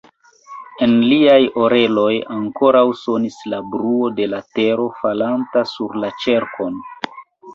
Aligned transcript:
En 0.85 0.93
liaj 1.09 1.41
oreloj 1.65 2.13
ankoraŭ 2.35 2.81
sonis 3.03 3.37
la 3.53 3.59
bruo 3.75 4.09
de 4.21 4.27
la 4.31 4.41
tero 4.61 4.87
falanta 5.03 5.63
sur 5.73 5.97
la 6.05 6.09
ĉerkon. 6.25 6.81